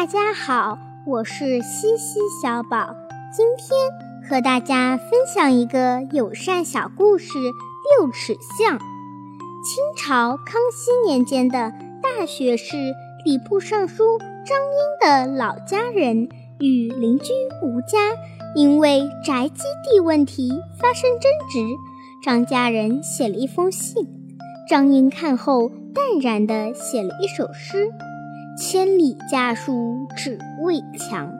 [0.00, 2.96] 大家好，我是西西小宝，
[3.30, 3.78] 今天
[4.26, 7.38] 和大家分享一个友善小故事
[8.00, 8.78] 《六尺巷》。
[8.80, 12.78] 清朝康熙年间的大学士、
[13.26, 16.30] 礼部尚书张英的老家人
[16.60, 17.98] 与邻居吴家
[18.56, 21.58] 因为宅基地问题发生争执，
[22.24, 24.08] 张家人写了一封信，
[24.66, 27.90] 张英看后淡然地写了一首诗。
[28.72, 31.32] 千里家书只为墙，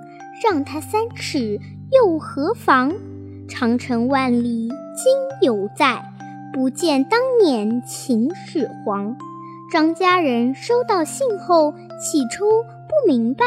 [0.43, 1.61] 让他三尺
[1.93, 2.93] 又何妨？
[3.49, 6.03] 长城万里今犹在，
[6.53, 9.17] 不见当年秦始皇。
[9.71, 13.45] 张家人收到信后，起初不明白，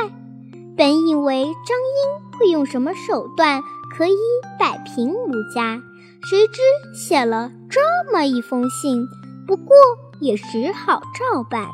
[0.77, 3.61] 本以为张英会用什么手段
[3.93, 4.15] 可以
[4.57, 5.81] 摆平吴家，
[6.29, 6.61] 谁知
[6.97, 7.81] 写了这
[8.13, 9.05] 么一封信，
[9.45, 9.75] 不过
[10.21, 11.67] 也只好照办。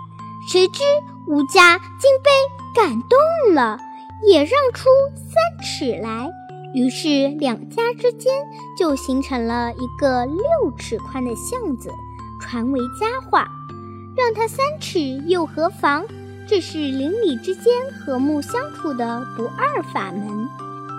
[0.51, 0.81] 谁知
[1.29, 2.31] 吴家竟被
[2.73, 3.77] 感动了，
[4.27, 6.27] 也让出三尺来，
[6.73, 8.33] 于是两家之间
[8.75, 10.43] 就形成了一个六
[10.75, 11.91] 尺宽的巷子，
[12.41, 13.47] 传为佳话。
[14.17, 16.03] 让他三尺又何妨？
[16.47, 20.49] 这是邻里之间和睦相处的不二法门。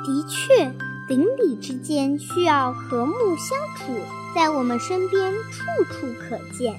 [0.04, 0.72] 的确，
[1.08, 3.92] 邻里之间需要和睦相处，
[4.32, 6.72] 在我们身边处处可见。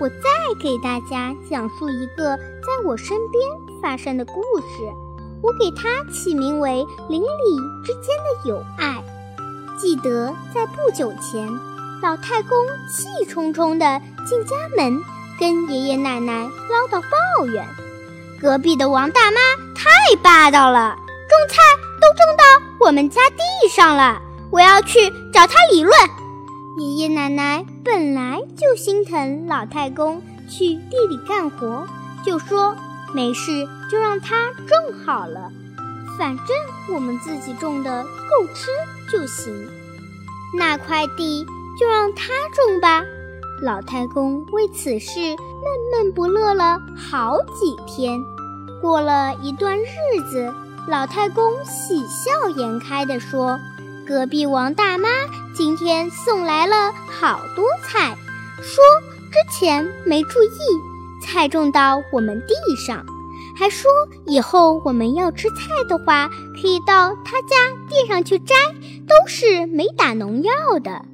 [0.00, 0.14] 我再
[0.60, 3.42] 给大家讲述一个在我身边
[3.82, 4.84] 发生的故事，
[5.42, 7.26] 我给它起名为“邻里
[7.84, 9.02] 之间的友爱”。
[9.76, 11.48] 记得在不久前，
[12.00, 15.02] 老太公气冲冲地进家门，
[15.38, 17.66] 跟爷爷奶奶唠叨抱怨
[18.40, 19.40] ：“隔壁的王大妈
[19.74, 19.90] 太
[20.22, 20.96] 霸道了，
[21.28, 21.56] 种菜
[22.00, 25.92] 都种到我们家地上了，我要去找她理论。”
[26.76, 31.86] 爷爷奶奶本来就心疼老太公去地里干活，
[32.24, 32.76] 就说
[33.12, 35.50] 没事就让他种好了，
[36.18, 36.46] 反正
[36.94, 38.70] 我们自己种的够吃
[39.10, 39.52] 就行。
[40.56, 41.44] 那块地
[41.78, 43.04] 就让他种吧。
[43.62, 48.20] 老太公为此事闷闷不乐了好几天。
[48.80, 50.54] 过了一段日子，
[50.86, 53.58] 老太公喜笑颜开地说。
[54.06, 55.10] 隔壁王大妈
[55.58, 58.16] 今天送来了好多菜，
[58.62, 58.84] 说
[59.28, 63.04] 之前没注意，菜种到我们地上，
[63.58, 63.90] 还说
[64.24, 65.56] 以后我们要吃菜
[65.88, 66.28] 的话，
[66.62, 67.56] 可以到他家
[67.88, 68.54] 地上去摘，
[69.08, 71.04] 都是没打农药的。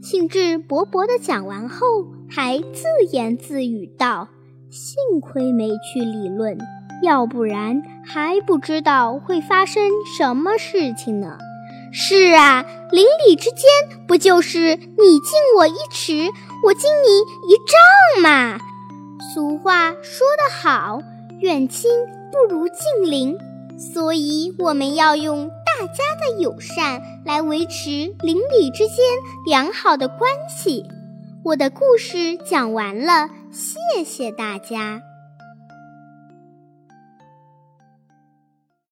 [0.00, 4.28] 兴致勃勃地讲完后，还自言自语道
[4.72, 6.56] ：“幸亏没去理论，
[7.02, 11.36] 要不然还不知道会发生什么事情呢。”
[11.92, 13.64] 是啊，邻里之间
[14.06, 16.30] 不就是你敬我一尺，
[16.64, 17.20] 我敬你
[17.52, 18.58] 一丈嘛？
[19.34, 21.00] 俗话说得好，
[21.40, 21.90] 远亲
[22.30, 23.36] 不如近邻，
[23.76, 27.90] 所以我们要用大家的友善来维持
[28.20, 28.96] 邻里之间
[29.44, 30.84] 良好的关系。
[31.44, 35.02] 我的故事讲完了，谢谢大家。